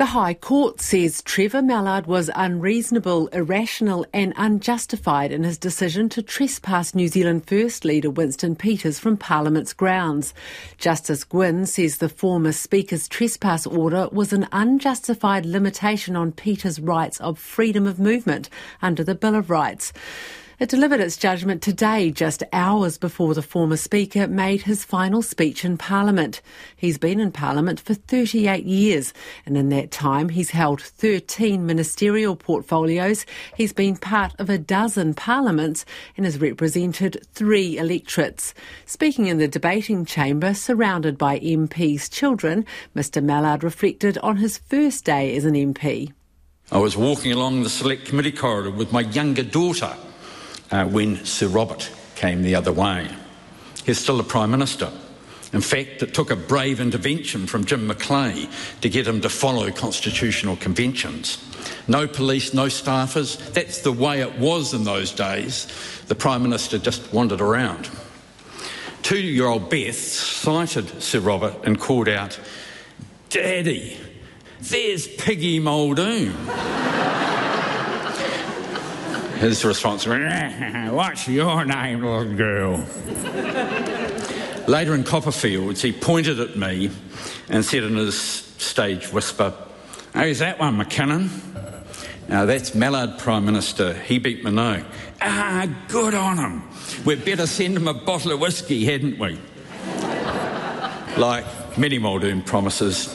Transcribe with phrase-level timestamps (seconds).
[0.00, 6.22] The High Court says Trevor Mallard was unreasonable, irrational, and unjustified in his decision to
[6.22, 10.32] trespass New Zealand First leader Winston Peters from Parliament's grounds.
[10.78, 17.20] Justice Gwyn says the former Speaker's trespass order was an unjustified limitation on Peters' rights
[17.20, 18.48] of freedom of movement
[18.80, 19.92] under the Bill of Rights.
[20.60, 25.64] It delivered its judgment today, just hours before the former Speaker made his final speech
[25.64, 26.42] in Parliament.
[26.76, 29.14] He's been in Parliament for 38 years,
[29.46, 33.24] and in that time he's held 13 ministerial portfolios.
[33.56, 38.52] He's been part of a dozen parliaments and has represented three electorates.
[38.84, 45.06] Speaking in the debating chamber, surrounded by MPs' children, Mr Mallard reflected on his first
[45.06, 46.12] day as an MP.
[46.70, 49.96] I was walking along the Select Committee corridor with my younger daughter
[50.70, 53.08] uh, when Sir Robert came the other way.
[53.84, 54.90] He's still the Prime Minister.
[55.52, 58.48] In fact, it took a brave intervention from Jim McLay
[58.82, 61.44] to get him to follow constitutional conventions.
[61.88, 63.52] No police, no staffers.
[63.52, 65.66] That's the way it was in those days.
[66.06, 67.90] The Prime Minister just wandered around.
[69.02, 72.38] Two year old Beth sighted Sir Robert and called out,
[73.30, 73.98] Daddy,
[74.60, 76.34] there's Piggy Muldoon.
[79.40, 82.76] His response was, What's your name, little girl?
[84.68, 86.90] Later in Copperfields, he pointed at me
[87.48, 89.54] and said in his stage whisper,
[90.14, 91.30] Oh, is that one, McKinnon?
[92.28, 93.94] Now, that's Mallard Prime Minister.
[93.94, 94.84] He beat Minogue.
[95.22, 96.62] Ah, good on him.
[97.06, 99.38] We'd better send him a bottle of whiskey, hadn't we?
[101.16, 101.46] like
[101.78, 103.06] many Muldoon promises,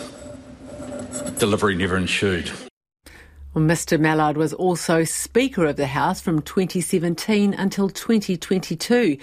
[1.37, 2.51] delivery never ensued.
[3.55, 9.17] Well, Mr Mallard was also Speaker of the House from 2017 until 2022.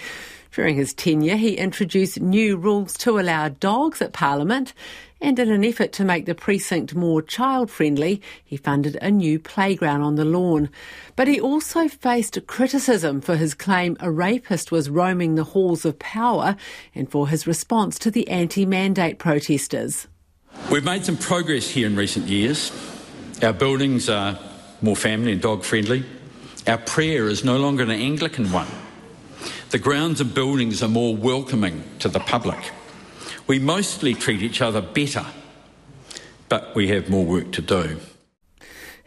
[0.51, 4.73] During his tenure, he introduced new rules to allow dogs at Parliament,
[5.21, 9.37] and in an effort to make the precinct more child friendly, he funded a new
[9.37, 10.71] playground on the lawn.
[11.15, 15.99] But he also faced criticism for his claim a rapist was roaming the halls of
[15.99, 16.55] power
[16.95, 20.07] and for his response to the anti mandate protesters.
[20.71, 22.71] We've made some progress here in recent years.
[23.43, 24.39] Our buildings are
[24.81, 26.05] more family and dog friendly.
[26.65, 28.69] Our prayer is no longer an Anglican one.
[29.71, 32.71] The grounds and buildings are more welcoming to the public.
[33.45, 35.25] We mostly treat each other better,
[36.47, 37.99] but we have more work to do.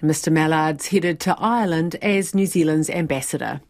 [0.03, 3.63] Mr Mallard's headed to Ireland as New Zealand's ambassador.